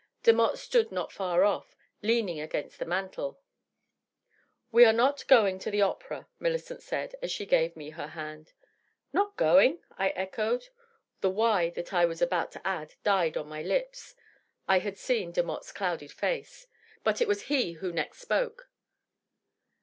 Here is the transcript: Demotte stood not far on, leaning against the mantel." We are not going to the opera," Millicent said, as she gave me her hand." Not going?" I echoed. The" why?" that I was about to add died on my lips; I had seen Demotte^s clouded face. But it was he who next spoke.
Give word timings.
Demotte 0.23 0.57
stood 0.57 0.91
not 0.91 1.11
far 1.11 1.43
on, 1.43 1.63
leaning 2.01 2.39
against 2.41 2.79
the 2.79 2.85
mantel." 2.85 3.39
We 4.71 4.83
are 4.83 4.91
not 4.91 5.27
going 5.27 5.59
to 5.59 5.69
the 5.69 5.83
opera," 5.83 6.27
Millicent 6.39 6.81
said, 6.81 7.13
as 7.21 7.31
she 7.31 7.45
gave 7.45 7.75
me 7.75 7.91
her 7.91 8.07
hand." 8.07 8.51
Not 9.13 9.37
going?" 9.37 9.83
I 9.99 10.09
echoed. 10.09 10.69
The" 11.19 11.29
why?" 11.39 11.69
that 11.69 11.93
I 11.93 12.05
was 12.05 12.19
about 12.19 12.51
to 12.53 12.67
add 12.67 12.95
died 13.03 13.37
on 13.37 13.47
my 13.47 13.61
lips; 13.61 14.15
I 14.67 14.79
had 14.79 14.97
seen 14.97 15.31
Demotte^s 15.33 15.71
clouded 15.71 16.11
face. 16.11 16.65
But 17.03 17.21
it 17.21 17.27
was 17.27 17.43
he 17.43 17.73
who 17.73 17.91
next 17.93 18.21
spoke. 18.21 18.71